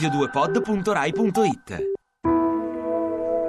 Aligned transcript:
radio2pod.rai.it 0.00 1.88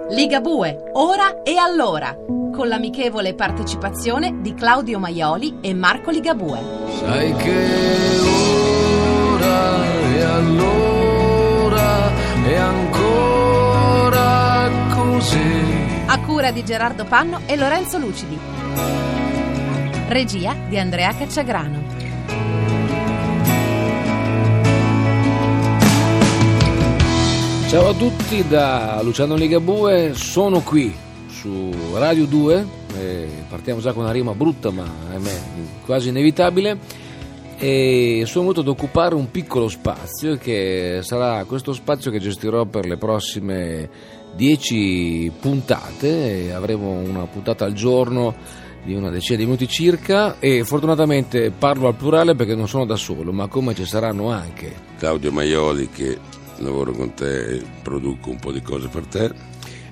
Ligabue, 0.09 0.89
ora 0.93 1.41
e 1.43 1.55
allora, 1.55 2.13
con 2.51 2.67
l'amichevole 2.67 3.33
partecipazione 3.33 4.41
di 4.41 4.53
Claudio 4.53 4.99
Maioli 4.99 5.59
e 5.61 5.73
Marco 5.73 6.11
Ligabue. 6.11 6.59
Sai 6.99 7.33
che 7.35 7.67
ora 9.29 9.85
e 10.13 10.21
allora 10.21 12.11
è 12.43 12.55
ancora 12.55 14.69
così. 14.93 15.69
A 16.07 16.19
cura 16.19 16.51
di 16.51 16.65
Gerardo 16.65 17.05
Panno 17.05 17.39
e 17.45 17.55
Lorenzo 17.55 17.97
Lucidi. 17.97 18.37
Regia 20.09 20.53
di 20.67 20.77
Andrea 20.77 21.15
Cacciagrano. 21.15 22.00
Ciao 27.71 27.87
a 27.87 27.93
tutti 27.93 28.45
da 28.49 28.99
Luciano 29.01 29.35
Ligabue, 29.35 30.13
sono 30.13 30.59
qui 30.59 30.93
su 31.29 31.73
Radio 31.93 32.25
2, 32.25 32.65
eh, 32.97 33.27
partiamo 33.47 33.79
già 33.79 33.93
con 33.93 34.03
una 34.03 34.11
rima 34.11 34.33
brutta 34.33 34.71
ma 34.71 34.83
ahimè, 35.09 35.41
quasi 35.85 36.09
inevitabile 36.09 36.77
e 37.57 38.23
sono 38.25 38.41
venuto 38.41 38.59
ad 38.59 38.67
occupare 38.67 39.15
un 39.15 39.31
piccolo 39.31 39.69
spazio 39.69 40.35
che 40.35 40.99
sarà 41.01 41.45
questo 41.45 41.71
spazio 41.71 42.11
che 42.11 42.19
gestirò 42.19 42.65
per 42.65 42.85
le 42.85 42.97
prossime 42.97 43.89
10 44.35 45.31
puntate, 45.39 46.51
avremo 46.51 46.89
una 46.89 47.23
puntata 47.23 47.63
al 47.63 47.71
giorno 47.71 48.35
di 48.83 48.93
una 48.95 49.09
decina 49.09 49.37
di 49.37 49.45
minuti 49.45 49.69
circa 49.69 50.39
e 50.39 50.65
fortunatamente 50.65 51.51
parlo 51.51 51.87
al 51.87 51.95
plurale 51.95 52.35
perché 52.35 52.53
non 52.53 52.67
sono 52.67 52.85
da 52.85 52.97
solo 52.97 53.31
ma 53.31 53.47
come 53.47 53.73
ci 53.73 53.85
saranno 53.85 54.29
anche 54.29 54.75
Claudio 54.97 55.31
Maioli 55.31 55.87
che 55.87 56.39
lavoro 56.63 56.91
con 56.91 57.13
te 57.13 57.55
e 57.55 57.61
produco 57.81 58.29
un 58.29 58.39
po' 58.39 58.51
di 58.51 58.61
cose 58.61 58.87
per 58.87 59.05
te. 59.05 59.31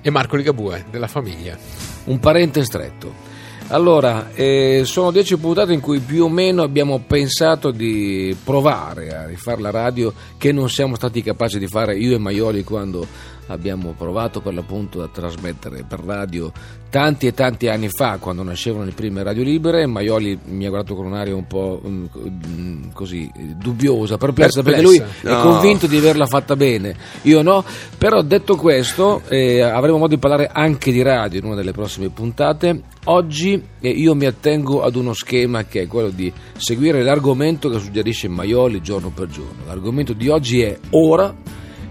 E 0.00 0.10
Marco 0.10 0.36
Ligabue, 0.36 0.86
della 0.90 1.08
famiglia. 1.08 1.56
Un 2.04 2.18
parente 2.18 2.64
stretto. 2.64 3.28
Allora, 3.68 4.32
eh, 4.34 4.82
sono 4.84 5.12
dieci 5.12 5.36
puntate 5.36 5.72
in 5.72 5.80
cui 5.80 6.00
più 6.00 6.24
o 6.24 6.28
meno 6.28 6.62
abbiamo 6.62 7.04
pensato 7.06 7.70
di 7.70 8.36
provare 8.42 9.14
a 9.14 9.26
rifare 9.26 9.60
la 9.60 9.70
radio 9.70 10.12
che 10.36 10.50
non 10.50 10.68
siamo 10.68 10.96
stati 10.96 11.22
capaci 11.22 11.58
di 11.58 11.68
fare 11.68 11.96
io 11.96 12.16
e 12.16 12.18
Maioli 12.18 12.64
quando 12.64 13.06
abbiamo 13.50 13.94
provato 13.96 14.40
per 14.40 14.54
l'appunto 14.54 15.02
a 15.02 15.08
trasmettere 15.08 15.84
per 15.86 16.00
radio 16.00 16.52
tanti 16.88 17.26
e 17.28 17.32
tanti 17.32 17.68
anni 17.68 17.88
fa 17.88 18.18
quando 18.18 18.42
nascevano 18.42 18.84
le 18.84 18.92
prime 18.92 19.22
radio 19.22 19.42
libere. 19.42 19.86
Maioli 19.86 20.38
mi 20.46 20.66
ha 20.66 20.68
guardato 20.68 20.94
con 20.94 21.06
un'aria 21.06 21.34
un 21.34 21.46
po' 21.46 21.80
um, 21.82 22.92
così 22.92 23.30
dubbiosa, 23.56 24.16
perplessa, 24.16 24.62
perché 24.62 24.82
lui 24.82 24.98
no. 24.98 25.30
è 25.30 25.40
convinto 25.40 25.86
di 25.86 25.96
averla 25.96 26.26
fatta 26.26 26.56
bene. 26.56 26.94
Io 27.22 27.42
no, 27.42 27.64
però 27.96 28.22
detto 28.22 28.56
questo 28.56 29.22
eh, 29.28 29.60
avremo 29.60 29.98
modo 29.98 30.14
di 30.14 30.20
parlare 30.20 30.48
anche 30.52 30.92
di 30.92 31.02
radio 31.02 31.38
in 31.38 31.46
una 31.46 31.54
delle 31.54 31.72
prossime 31.72 32.08
puntate. 32.08 32.82
Oggi 33.04 33.62
eh, 33.80 33.88
io 33.88 34.14
mi 34.14 34.26
attengo 34.26 34.82
ad 34.82 34.94
uno 34.94 35.12
schema 35.12 35.64
che 35.64 35.82
è 35.82 35.86
quello 35.86 36.10
di 36.10 36.32
seguire 36.56 37.02
l'argomento 37.02 37.68
che 37.68 37.78
suggerisce 37.78 38.28
Maioli 38.28 38.80
giorno 38.80 39.10
per 39.10 39.28
giorno. 39.28 39.64
L'argomento 39.66 40.12
di 40.12 40.28
oggi 40.28 40.60
è 40.62 40.76
ora 40.90 41.34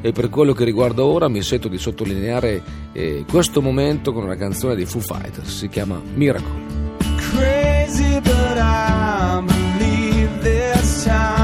e 0.02 0.12
per 0.12 0.30
quello 0.30 0.54
che 0.54 0.64
riguarda 0.64 1.04
ora 1.04 1.28
mi 1.28 1.42
sento 1.42 1.68
di 1.68 1.78
sottolineare 1.78 2.62
eh, 2.94 3.26
questo 3.30 3.62
momento 3.62 4.14
con 4.14 4.24
una 4.24 4.36
canzone 4.36 4.76
dei 4.76 4.86
Foo 4.86 5.02
Fighters, 5.02 5.58
si 5.58 5.68
chiama 5.68 6.02
Miracle. 6.14 6.68
Crazy, 7.18 8.20
but 8.22 8.58
I 8.58 9.42
believe 9.46 10.42
this 10.42 11.04
time. 11.04 11.39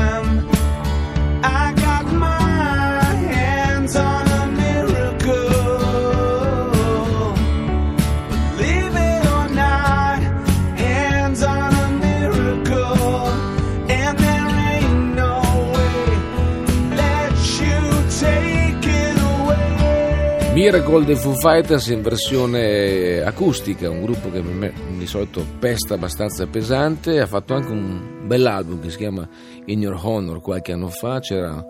Miracle 20.56 21.04
dei 21.04 21.18
Foo 21.18 21.34
Fighters 21.34 21.88
in 21.88 22.02
versione 22.02 23.20
acustica, 23.20 23.90
un 23.90 24.02
gruppo 24.02 24.32
che 24.32 24.40
per 24.40 24.54
me 24.54 24.74
di 24.98 25.06
solito 25.06 25.46
pesta 25.60 25.96
abbastanza 25.96 26.48
pesante, 26.48 27.20
ha 27.20 27.26
fatto 27.26 27.54
anche 27.54 27.74
un 27.74 28.26
bell'album 28.26 28.80
che 28.80 28.90
si 28.90 28.96
chiama 28.96 29.28
In 29.66 29.82
Your 29.82 30.00
Honor 30.02 30.40
qualche 30.40 30.72
anno 30.72 30.88
fa, 30.88 31.20
c'era 31.20 31.62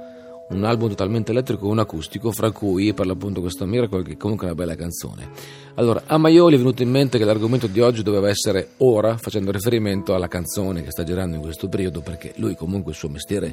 un 0.50 0.64
album 0.64 0.90
totalmente 0.90 1.32
elettrico 1.32 1.66
e 1.66 1.70
un 1.72 1.80
acustico, 1.80 2.32
fra 2.32 2.52
cui 2.52 2.94
per 2.94 3.08
l'appunto 3.08 3.42
questo 3.42 3.66
Miracle 3.66 4.04
che 4.04 4.12
è 4.12 4.18
comunque 4.18 4.46
è 4.46 4.52
una 4.52 4.60
bella 4.60 4.76
canzone. 4.76 5.30
Allora, 5.78 6.04
a 6.06 6.20
Maioli 6.20 6.54
è 6.54 6.60
venuto 6.60 6.84
in 6.84 6.92
mente 6.92 7.18
che 7.18 7.26
l'argomento 7.26 7.66
di 7.66 7.80
oggi 7.80 8.04
doveva 8.04 8.30
essere 8.30 8.68
ora, 8.78 9.18
facendo 9.18 9.50
riferimento 9.50 10.14
alla 10.14 10.28
canzone 10.28 10.84
che 10.84 10.92
sta 10.92 11.04
girando 11.04 11.38
in 11.38 11.42
questo 11.42 11.68
periodo, 11.68 12.02
perché 12.02 12.34
lui 12.36 12.56
comunque 12.56 12.92
il 12.92 12.98
suo 13.00 13.10
mestiere 13.10 13.52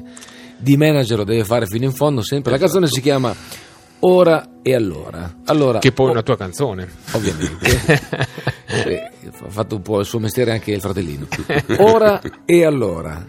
di 0.57 0.77
manager 0.77 1.17
lo 1.17 1.23
deve 1.23 1.43
fare 1.43 1.65
fino 1.65 1.85
in 1.85 1.91
fondo 1.91 2.21
sempre. 2.21 2.51
La 2.51 2.59
canzone 2.59 2.85
si 2.85 3.01
chiama 3.01 3.35
Ora 3.99 4.59
e 4.61 4.73
allora. 4.73 5.35
allora 5.45 5.79
che 5.79 5.91
poi 5.91 6.07
è 6.07 6.09
oh, 6.09 6.11
una 6.13 6.23
tua 6.23 6.37
canzone. 6.37 6.89
Ovviamente. 7.11 8.01
ha 9.45 9.49
fatto 9.49 9.75
un 9.75 9.81
po' 9.81 9.99
il 9.99 10.05
suo 10.05 10.19
mestiere 10.19 10.51
anche 10.51 10.71
il 10.71 10.81
fratellino. 10.81 11.27
Ora 11.79 12.21
e 12.45 12.65
allora. 12.65 13.25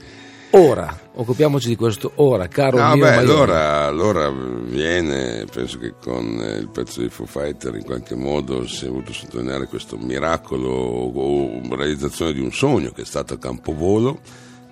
Ora, 0.56 1.10
occupiamoci 1.14 1.66
di 1.66 1.74
questo 1.74 2.12
ora, 2.16 2.46
caro 2.46 2.78
no, 2.78 2.94
mio 2.94 3.04
beh, 3.04 3.16
allora, 3.16 3.86
allora, 3.86 4.30
viene, 4.30 5.46
penso 5.52 5.78
che 5.78 5.94
con 6.00 6.24
il 6.24 6.68
pezzo 6.72 7.00
di 7.00 7.08
Foo 7.08 7.26
Fighter 7.26 7.74
in 7.74 7.82
qualche 7.82 8.14
modo 8.14 8.64
si 8.64 8.86
è 8.86 8.88
voluto 8.88 9.12
sottolineare 9.12 9.66
questo 9.66 9.96
miracolo 9.96 10.68
o 10.70 11.60
realizzazione 11.74 12.32
di 12.32 12.38
un 12.38 12.52
sogno 12.52 12.92
che 12.92 13.02
è 13.02 13.04
stato 13.04 13.34
a 13.34 13.38
Campovolo, 13.38 14.20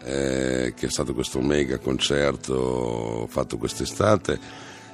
eh, 0.04 0.72
che 0.76 0.86
è 0.86 0.88
stato 0.88 1.14
questo 1.14 1.40
mega 1.40 1.78
concerto 1.78 3.26
fatto 3.28 3.56
quest'estate 3.56 4.38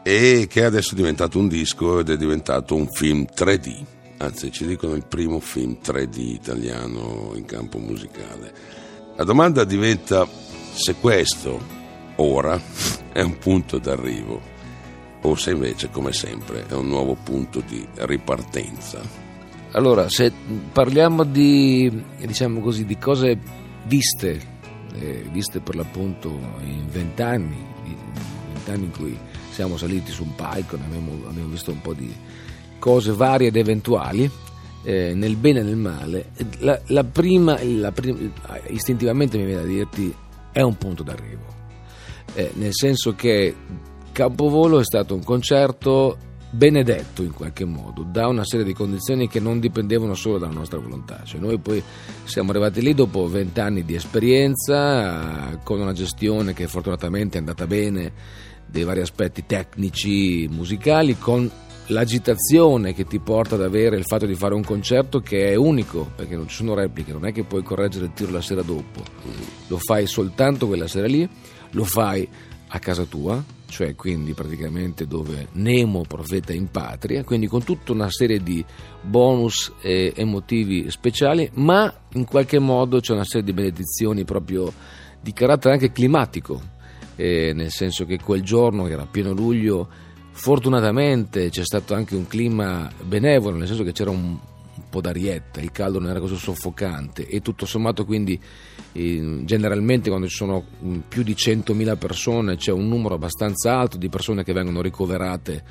e 0.02 0.46
che 0.48 0.64
adesso 0.64 0.92
è 0.92 0.96
diventato 0.96 1.38
un 1.38 1.48
disco 1.48 2.00
ed 2.00 2.10
è 2.10 2.16
diventato 2.16 2.74
un 2.74 2.88
film 2.88 3.26
3D, 3.34 3.84
anzi 4.18 4.50
ci 4.50 4.66
dicono 4.66 4.94
il 4.94 5.06
primo 5.06 5.40
film 5.40 5.78
3D 5.82 6.18
italiano 6.18 7.32
in 7.34 7.44
campo 7.44 7.78
musicale. 7.78 8.52
La 9.16 9.24
domanda 9.24 9.64
diventa 9.64 10.26
se 10.74 10.94
questo 10.94 11.60
ora 12.16 12.60
è 13.12 13.20
un 13.20 13.38
punto 13.38 13.78
d'arrivo 13.78 14.56
o 15.22 15.34
se 15.34 15.50
invece, 15.50 15.90
come 15.90 16.12
sempre, 16.12 16.66
è 16.66 16.74
un 16.74 16.86
nuovo 16.86 17.14
punto 17.14 17.60
di 17.66 17.86
ripartenza. 17.94 19.00
Allora, 19.72 20.08
se 20.08 20.32
parliamo 20.72 21.24
di, 21.24 22.04
diciamo 22.18 22.60
così, 22.60 22.84
di 22.84 22.96
cose 22.96 23.38
viste, 23.84 24.40
eh, 24.94 25.24
viste 25.30 25.60
per 25.60 25.74
l'appunto 25.74 26.28
in 26.62 26.86
vent'anni, 26.88 27.66
vent'anni 28.52 28.84
in 28.84 28.90
cui 28.92 29.18
siamo 29.58 29.76
saliti 29.76 30.12
su 30.12 30.22
un 30.22 30.36
palco, 30.36 30.76
abbiamo, 30.76 31.26
abbiamo 31.26 31.48
visto 31.48 31.72
un 31.72 31.80
po' 31.80 31.92
di 31.92 32.14
cose 32.78 33.10
varie 33.10 33.48
ed 33.48 33.56
eventuali, 33.56 34.30
eh, 34.84 35.14
nel 35.14 35.34
bene 35.34 35.58
e 35.58 35.62
nel 35.64 35.74
male. 35.74 36.30
La, 36.60 36.80
la, 36.86 37.02
prima, 37.02 37.58
la 37.60 37.90
prima, 37.90 38.20
istintivamente 38.68 39.36
mi 39.36 39.46
viene 39.46 39.62
da 39.62 39.66
dirti, 39.66 40.14
è 40.52 40.60
un 40.60 40.78
punto 40.78 41.02
d'arrivo, 41.02 41.42
eh, 42.34 42.52
nel 42.54 42.72
senso 42.72 43.16
che 43.16 43.52
Campovolo 44.12 44.78
è 44.78 44.84
stato 44.84 45.16
un 45.16 45.24
concerto 45.24 46.18
benedetto 46.50 47.24
in 47.24 47.32
qualche 47.32 47.64
modo 47.64 48.04
da 48.04 48.28
una 48.28 48.44
serie 48.44 48.64
di 48.64 48.72
condizioni 48.72 49.26
che 49.26 49.40
non 49.40 49.58
dipendevano 49.58 50.14
solo 50.14 50.38
dalla 50.38 50.52
nostra 50.52 50.78
volontà. 50.78 51.22
Cioè 51.24 51.40
noi 51.40 51.58
poi 51.58 51.82
siamo 52.22 52.50
arrivati 52.50 52.80
lì 52.80 52.94
dopo 52.94 53.26
vent'anni 53.26 53.84
di 53.84 53.96
esperienza, 53.96 55.58
con 55.64 55.80
una 55.80 55.92
gestione 55.92 56.52
che 56.52 56.68
fortunatamente 56.68 57.38
è 57.38 57.40
andata 57.40 57.66
bene 57.66 58.46
dei 58.70 58.84
vari 58.84 59.00
aspetti 59.00 59.44
tecnici, 59.46 60.46
musicali, 60.50 61.16
con 61.18 61.50
l'agitazione 61.88 62.92
che 62.92 63.04
ti 63.04 63.18
porta 63.18 63.54
ad 63.54 63.62
avere 63.62 63.96
il 63.96 64.04
fatto 64.04 64.26
di 64.26 64.34
fare 64.34 64.54
un 64.54 64.62
concerto 64.62 65.20
che 65.20 65.52
è 65.52 65.54
unico, 65.54 66.10
perché 66.14 66.36
non 66.36 66.48
ci 66.48 66.56
sono 66.56 66.74
repliche, 66.74 67.12
non 67.12 67.26
è 67.26 67.32
che 67.32 67.44
puoi 67.44 67.62
correggere 67.62 68.06
il 68.06 68.12
tiro 68.12 68.30
la 68.30 68.40
sera 68.40 68.62
dopo, 68.62 69.02
lo 69.68 69.78
fai 69.78 70.06
soltanto 70.06 70.66
quella 70.66 70.86
sera 70.86 71.06
lì, 71.06 71.28
lo 71.70 71.84
fai 71.84 72.28
a 72.68 72.78
casa 72.78 73.04
tua, 73.04 73.42
cioè 73.66 73.94
quindi 73.94 74.34
praticamente 74.34 75.06
dove 75.06 75.48
Nemo 75.52 76.02
profeta 76.02 76.52
in 76.52 76.70
patria, 76.70 77.24
quindi 77.24 77.46
con 77.46 77.64
tutta 77.64 77.92
una 77.92 78.10
serie 78.10 78.42
di 78.42 78.64
bonus 79.00 79.72
e 79.80 80.12
emotivi 80.14 80.90
speciali, 80.90 81.50
ma 81.54 81.92
in 82.14 82.24
qualche 82.24 82.58
modo 82.58 83.00
c'è 83.00 83.12
una 83.12 83.24
serie 83.24 83.44
di 83.44 83.52
benedizioni 83.52 84.24
proprio 84.24 84.70
di 85.20 85.32
carattere 85.32 85.74
anche 85.74 85.92
climatico, 85.92 86.76
eh, 87.18 87.52
nel 87.52 87.70
senso 87.70 88.06
che 88.06 88.18
quel 88.22 88.42
giorno, 88.42 88.84
che 88.84 88.92
era 88.92 89.06
pieno 89.10 89.32
luglio, 89.32 89.88
fortunatamente 90.30 91.50
c'è 91.50 91.64
stato 91.64 91.94
anche 91.94 92.14
un 92.14 92.26
clima 92.26 92.88
benevolo, 93.02 93.56
nel 93.56 93.66
senso 93.66 93.82
che 93.82 93.92
c'era 93.92 94.10
un 94.10 94.38
po' 94.88 95.00
d'arietta, 95.00 95.60
il 95.60 95.72
caldo 95.72 95.98
non 95.98 96.10
era 96.10 96.20
così 96.20 96.36
soffocante 96.36 97.26
e 97.26 97.40
tutto 97.40 97.66
sommato 97.66 98.04
quindi 98.04 98.40
eh, 98.92 99.40
generalmente 99.44 100.08
quando 100.08 100.28
ci 100.28 100.36
sono 100.36 100.64
mh, 100.78 100.98
più 101.08 101.22
di 101.22 101.34
100.000 101.34 101.98
persone 101.98 102.56
c'è 102.56 102.70
un 102.72 102.88
numero 102.88 103.14
abbastanza 103.14 103.76
alto 103.76 103.98
di 103.98 104.08
persone 104.08 104.44
che 104.44 104.52
vengono 104.52 104.80
ricoverate 104.80 105.62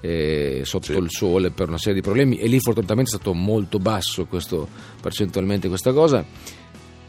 eh, 0.00 0.62
sotto 0.64 0.86
Sì. 0.86 0.92
il 0.96 1.06
sole 1.10 1.50
per 1.50 1.68
una 1.68 1.78
serie 1.78 1.94
di 1.94 2.00
problemi 2.00 2.38
e 2.38 2.46
lì 2.46 2.58
fortunatamente 2.60 3.10
è 3.10 3.14
stato 3.14 3.34
molto 3.34 3.78
basso 3.78 4.24
questo, 4.26 4.66
percentualmente 5.00 5.68
questa 5.68 5.92
cosa. 5.92 6.24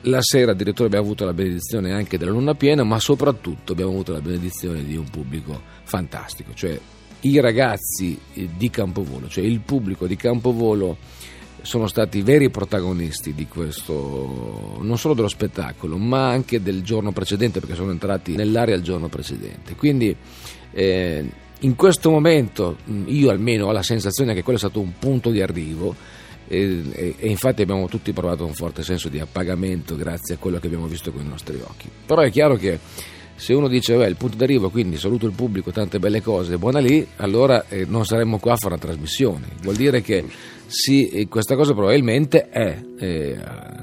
La 0.08 0.22
sera 0.22 0.52
addirittura 0.52 0.88
abbiamo 0.88 1.06
avuto 1.06 1.24
la 1.24 1.34
benedizione 1.34 1.94
anche 1.94 2.18
della 2.18 2.32
luna 2.32 2.56
piena, 2.56 2.84
ma 2.84 3.00
soprattutto 3.00 3.72
abbiamo 3.72 3.92
avuto 3.92 4.12
la 4.12 4.20
benedizione 4.20 4.84
di 4.84 4.98
un 4.98 5.10
pubblico 5.10 5.62
fantastico, 5.84 6.54
cioè 6.54 6.78
i 7.22 7.40
ragazzi 7.40 8.20
eh, 8.34 8.50
di 8.58 8.70
Campovolo, 8.70 9.30
cioè 9.30 9.46
il 9.46 9.62
pubblico 9.62 10.06
di 10.06 10.18
Campovolo 10.18 10.98
sono 11.62 11.88
stati 11.88 12.22
veri 12.22 12.50
protagonisti 12.50 13.34
di 13.34 13.48
questo, 13.48 14.78
non 14.82 14.98
solo 14.98 15.14
dello 15.14 15.30
spettacolo, 15.30 15.98
ma 15.98 16.28
anche 16.28 16.62
del 16.62 16.84
giorno 16.84 17.14
precedente, 17.14 17.62
perché 17.62 17.76
sono 17.76 17.92
entrati 17.92 18.36
nell'area 18.36 18.76
il 18.76 18.84
giorno 18.84 19.08
precedente. 19.08 19.76
Quindi 19.76 20.14
eh, 20.72 21.26
in 21.60 21.76
questo 21.76 22.10
momento 22.10 22.76
io 23.06 23.30
almeno 23.30 23.68
ho 23.68 23.72
la 23.72 23.84
sensazione 23.84 24.34
che 24.34 24.44
quello 24.44 24.58
è 24.58 24.62
stato 24.62 24.82
un 24.82 24.92
punto 25.00 25.30
di 25.30 25.42
arrivo 25.42 25.96
e, 26.54 27.16
e- 27.18 27.28
infatti 27.30 27.62
abbiamo 27.62 27.88
tutti 27.88 28.12
provato 28.14 28.46
un 28.46 28.54
forte 28.54 28.84
senso 28.84 29.10
di 29.10 29.20
appagamento 29.20 29.96
grazie 29.96 30.36
a 30.36 30.38
quello 30.38 30.60
che 30.60 30.68
abbiamo 30.68 30.88
visto 30.88 31.12
con 31.12 31.24
i 31.24 31.28
nostri 31.28 31.60
occhi. 31.60 31.90
Però 32.06 32.22
è 32.22 32.32
chiaro 32.32 32.56
che 32.56 32.80
se 33.36 33.54
uno 33.54 33.68
dice 33.68 33.96
beh 33.98 34.08
il 34.08 34.16
punto 34.16 34.38
d'arrivo 34.38 34.70
quindi 34.70 34.98
saluto 34.98 35.26
il 35.26 35.34
pubblico, 35.34 35.72
tante 35.72 36.00
belle 36.00 36.22
cose, 36.22 36.58
buona 36.58 36.80
lì, 36.80 37.06
allora 37.18 37.68
eh, 37.68 37.86
non 37.88 38.06
saremmo 38.06 38.38
qua 38.38 38.54
a 38.54 38.58
fare 38.58 38.76
una 38.76 38.84
trasmissione. 38.84 39.48
Vuol 39.62 39.76
dire 39.76 40.02
che 40.02 40.24
sì, 40.68 41.28
questa 41.30 41.56
cosa 41.56 41.74
probabilmente 41.74 42.50
è 42.50 42.80
eh, 43.00 43.38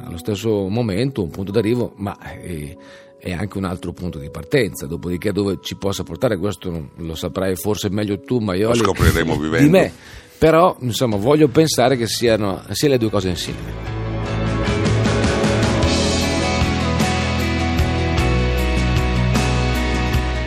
allo 0.04 0.16
stesso 0.18 0.66
momento 0.68 1.22
un 1.22 1.30
punto 1.30 1.52
d'arrivo, 1.52 1.92
ma 1.96 2.16
eh, 2.40 2.76
è 3.18 3.32
anche 3.32 3.58
un 3.58 3.64
altro 3.64 3.92
punto 3.92 4.18
di 4.18 4.30
partenza. 4.30 4.86
Dopodiché 4.86 5.30
dove 5.32 5.58
ci 5.62 5.76
possa 5.76 6.04
portare 6.04 6.36
questo 6.38 6.90
lo 6.96 7.14
saprai 7.14 7.54
forse 7.54 7.90
meglio 7.90 8.18
tu, 8.20 8.38
Maioli, 8.38 8.78
Lo 8.78 8.84
scopriremo 8.84 9.34
di 9.36 9.42
vivendo. 9.42 9.70
me. 9.70 9.92
Però 10.40 10.74
insomma 10.80 11.16
voglio 11.16 11.48
pensare 11.48 11.98
che 11.98 12.06
siano 12.06 12.62
sia 12.70 12.88
le 12.88 12.96
due 12.96 13.10
cose 13.10 13.28
insieme. 13.28 13.90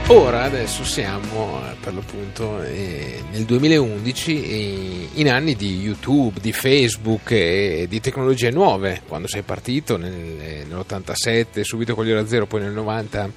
Ora 0.07 0.45
adesso 0.45 0.83
siamo 0.83 1.61
eh, 1.61 1.75
per 1.79 1.93
l'appunto 1.93 2.63
eh, 2.63 3.21
nel 3.31 3.43
2011 3.43 4.43
eh, 4.43 5.09
in 5.13 5.29
anni 5.29 5.55
di 5.55 5.79
YouTube, 5.79 6.39
di 6.41 6.51
Facebook 6.51 7.29
e 7.29 7.85
di 7.87 8.01
tecnologie 8.01 8.49
nuove. 8.49 9.03
Quando 9.07 9.27
sei 9.27 9.43
partito 9.43 9.97
nel, 9.97 10.11
eh, 10.11 10.65
nell'87, 10.67 11.61
subito 11.61 11.93
con 11.93 12.03
gli 12.03 12.11
Ora 12.11 12.25
Zero, 12.25 12.47
poi 12.47 12.61
nel 12.61 12.71
90 12.71 13.29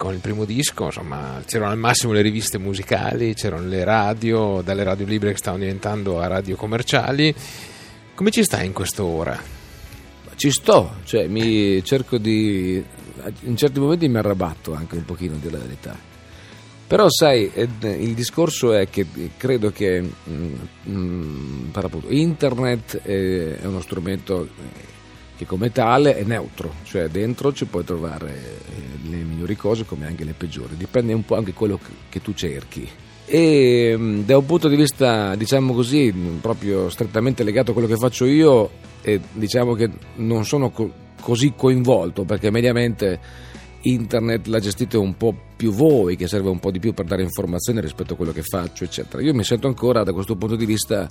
con 0.00 0.14
il 0.14 0.20
primo 0.20 0.46
disco, 0.46 0.86
insomma, 0.86 1.42
c'erano 1.44 1.72
al 1.72 1.76
massimo 1.76 2.14
le 2.14 2.22
riviste 2.22 2.56
musicali, 2.56 3.34
c'erano 3.34 3.68
le 3.68 3.84
radio, 3.84 4.62
dalle 4.62 4.82
radio 4.82 5.04
libere 5.04 5.32
che 5.32 5.36
stavano 5.36 5.62
diventando 5.64 6.18
a 6.18 6.26
radio 6.26 6.56
commerciali. 6.56 7.34
Come 8.14 8.30
ci 8.30 8.42
stai 8.42 8.64
in 8.64 8.72
quest'ora? 8.72 9.38
Ci 10.36 10.50
sto, 10.50 10.94
cioè 11.04 11.26
mi 11.26 11.84
cerco 11.84 12.16
di. 12.16 12.82
in 13.40 13.56
certi 13.58 13.78
momenti 13.78 14.08
mi 14.08 14.16
arrabatto 14.16 14.72
anche 14.72 14.96
un 14.96 15.04
pochino, 15.04 15.34
a 15.34 15.38
dire 15.38 15.52
la 15.52 15.64
verità. 15.64 15.94
Però 16.86 17.06
sai, 17.10 17.50
il 17.54 18.14
discorso 18.14 18.72
è 18.72 18.88
che 18.88 19.06
credo 19.36 19.70
che 19.70 20.00
mm, 20.00 20.54
mm, 20.88 21.68
per 21.72 21.84
appunto, 21.84 22.08
internet 22.08 23.02
è, 23.02 23.58
uno 23.66 23.82
strumento 23.82 24.48
che 25.40 25.46
come 25.46 25.72
tale 25.72 26.16
è 26.16 26.22
neutro, 26.22 26.74
cioè 26.82 27.08
dentro 27.08 27.50
ci 27.54 27.64
puoi 27.64 27.82
trovare 27.82 28.28
eh, 28.28 29.08
le 29.08 29.16
migliori 29.16 29.56
cose 29.56 29.86
come 29.86 30.06
anche 30.06 30.22
le 30.22 30.34
peggiori, 30.36 30.76
dipende 30.76 31.14
un 31.14 31.24
po' 31.24 31.36
anche 31.36 31.54
quello 31.54 31.80
che, 32.10 32.20
tu 32.20 32.34
cerchi. 32.34 32.86
E 33.24 33.94
mm, 33.96 34.20
da 34.24 34.36
un 34.36 34.44
punto 34.44 34.68
di 34.68 34.76
vista, 34.76 35.34
diciamo 35.36 35.72
così, 35.72 36.12
mm, 36.14 36.36
proprio 36.40 36.90
strettamente 36.90 37.42
legato 37.42 37.70
a 37.70 37.72
quello 37.72 37.88
che 37.88 37.96
faccio 37.96 38.26
io, 38.26 38.70
eh, 39.00 39.18
diciamo 39.32 39.72
che 39.72 39.88
non 40.16 40.44
sono 40.44 40.68
co- 40.68 40.92
così 41.22 41.54
coinvolto 41.56 42.24
perché 42.24 42.50
mediamente 42.50 43.18
internet 43.82 44.46
la 44.46 44.60
gestite 44.60 44.98
un 44.98 45.16
po' 45.16 45.34
più 45.56 45.72
voi, 45.72 46.16
che 46.16 46.28
serve 46.28 46.50
un 46.50 46.58
po' 46.58 46.70
di 46.70 46.80
più 46.80 46.92
per 46.92 47.06
dare 47.06 47.22
informazioni 47.22 47.80
rispetto 47.80 48.12
a 48.12 48.16
quello 48.16 48.32
che 48.32 48.42
faccio, 48.42 48.84
eccetera. 48.84 49.22
Io 49.22 49.32
mi 49.32 49.44
sento 49.44 49.68
ancora 49.68 50.02
da 50.02 50.12
questo 50.12 50.36
punto 50.36 50.54
di 50.56 50.66
vista 50.66 51.08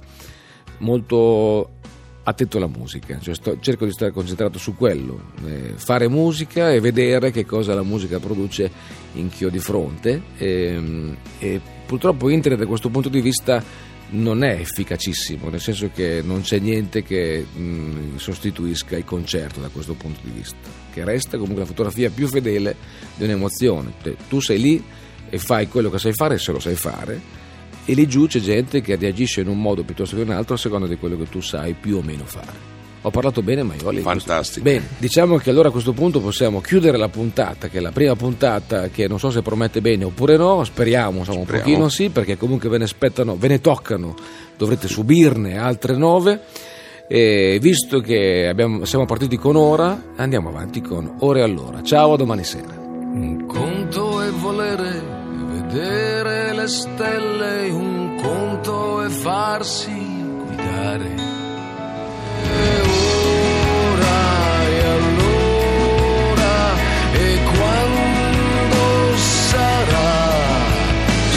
molto 0.78 1.78
attento 2.30 2.58
alla 2.58 2.68
musica, 2.68 3.20
cioè 3.20 3.36
sto- 3.36 3.58
cerco 3.60 3.86
di 3.86 3.92
stare 3.92 4.12
concentrato 4.12 4.58
su 4.58 4.76
quello, 4.76 5.32
eh, 5.46 5.74
fare 5.76 6.08
musica 6.08 6.72
e 6.72 6.80
vedere 6.80 7.32
che 7.32 7.46
cosa 7.46 7.74
la 7.74 7.84
musica 7.84 8.20
produce 8.20 8.70
in 9.14 9.30
chi 9.30 9.46
ho 9.46 9.50
di 9.50 9.60
fronte. 9.60 10.22
ehm, 10.38 11.18
E, 11.40 11.60
purtroppo 11.86 12.30
internet 12.30 12.62
da 12.62 12.68
questo 12.68 12.90
punto 12.90 13.10
di 13.10 13.22
vista 13.22 13.64
non 14.12 14.44
è 14.44 14.54
efficacissimo, 14.60 15.50
nel 15.50 15.60
senso 15.62 15.90
che 15.94 16.22
non 16.24 16.42
c'è 16.42 16.60
niente 16.60 17.04
che 17.04 17.46
mh, 17.52 18.18
sostituisca 18.18 18.98
il 18.98 19.06
concerto 19.06 19.60
da 19.60 19.70
questo 19.70 19.94
punto 19.94 20.20
di 20.24 20.32
vista, 20.32 20.58
che 20.92 21.04
resta 21.04 21.38
comunque 21.38 21.62
la 21.62 21.68
fotografia 21.68 22.10
più 22.10 22.28
fedele 22.28 22.76
di 23.16 23.24
un'emozione. 23.26 23.94
Cioè, 24.02 24.16
tu 24.28 24.40
sei 24.40 24.60
lì 24.60 24.84
e 25.30 25.38
fai 25.38 25.68
quello 25.68 25.90
che 25.92 26.00
sai 26.00 26.14
fare 26.14 26.38
se 26.40 26.52
lo 26.52 26.60
sai 26.60 26.76
fare 26.76 27.22
e 27.90 27.94
lì 27.96 28.08
giù 28.08 28.28
c'è 28.28 28.40
gente 28.40 28.82
che 28.82 28.96
reagisce 28.96 29.42
in 29.42 29.48
un 29.48 29.60
modo 29.60 29.82
piuttosto 29.84 30.16
che 30.16 30.22
in 30.22 30.30
un 30.30 30.36
altro 30.36 30.54
a 30.54 30.58
seconda 30.58 30.86
di 30.86 30.96
quello 30.98 31.18
che 31.18 31.28
tu 31.28 31.42
sai 31.42 31.74
più 31.74 31.98
o 31.98 32.02
meno 32.04 32.24
fare. 32.24 32.78
Ho 33.02 33.10
parlato 33.10 33.42
bene, 33.42 33.64
Maioli? 33.64 34.02
Fantastico. 34.02 34.64
Bene, 34.64 34.86
diciamo 35.00 35.38
che 35.38 35.50
allora 35.50 35.70
a 35.70 35.72
questo 35.72 35.94
punto 35.94 36.20
possiamo 36.20 36.62
chiudere 36.62 36.98
la 36.98 37.08
puntata, 37.08 37.68
che 37.68 37.78
è 37.80 37.82
la 37.82 37.92
prima 37.92 38.16
puntata 38.16 38.90
che 38.90 39.08
non 39.08 39.18
so 39.18 39.32
se 39.32 39.42
promette 39.42 39.82
bene 39.82 40.04
oppure 40.04 40.38
no, 40.38 40.64
speriamo, 40.64 41.20
insomma, 41.20 41.40
un 41.40 41.46
Speriamo. 41.46 41.70
pochino 41.70 41.90
sì, 41.90 42.10
perché 42.10 42.38
comunque 42.38 42.70
ve 42.70 42.78
ne 42.78 42.84
aspettano, 42.84 43.36
ve 43.38 43.48
ne 43.48 43.62
toccano, 43.62 44.14
dovrete 44.56 44.88
subirne 44.88 45.58
altre 45.58 45.96
nove. 45.98 46.42
E 47.08 47.58
visto 47.60 48.02
che 48.02 48.48
abbiamo- 48.48 48.86
siamo 48.86 49.06
partiti 49.06 49.36
con 49.38 49.56
ora, 49.56 50.12
andiamo 50.18 50.50
avanti 50.50 50.80
con 50.82 51.16
ore 51.22 51.42
all'ora. 51.42 51.82
Ciao, 51.82 52.14
a 52.14 52.18
domani 52.18 52.44
sera. 52.44 52.78
Un 52.78 53.46
conto 53.48 54.22
è 54.22 54.30
volere 54.30 55.02
vedere 55.48 56.09
stelle, 56.70 57.70
un 57.72 58.16
conto 58.22 59.02
è 59.02 59.10
farsi 59.10 59.92
guidare. 59.92 61.16
E 62.44 62.82
ora 63.82 64.62
e 64.68 64.84
allora 64.86 66.76
e 67.12 67.40
quando 67.44 69.18
sarà 69.18 70.32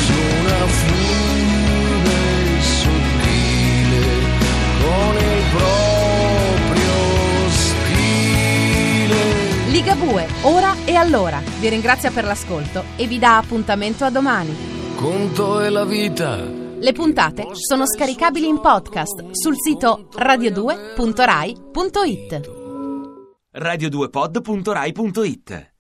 su 0.05 0.13
una 0.13 0.67
fune 0.67 2.21
sottile 2.61 4.05
con 4.83 5.15
il 5.17 5.43
proprio 5.57 6.95
stile. 7.49 9.21
Ligabue, 9.71 10.27
ora 10.43 10.77
e 10.85 10.95
allora. 10.95 11.41
Vi 11.59 11.69
ringrazia 11.71 12.11
per 12.11 12.25
l'ascolto 12.25 12.85
e 12.97 13.07
vi 13.07 13.19
dà 13.19 13.39
appuntamento 13.39 14.05
a 14.05 14.11
domani. 14.11 14.72
Conto 15.03 15.59
è 15.59 15.69
la 15.69 15.85
vita. 15.85 16.45
Le 16.45 16.93
puntate 16.93 17.49
sono 17.55 17.89
scaricabili 17.89 18.47
in 18.47 18.61
podcast 18.61 19.31
sul 19.33 19.57
sito 19.57 20.07
radio2.rai.it. 20.15 22.51
radio2pod.rai.it 23.53 25.72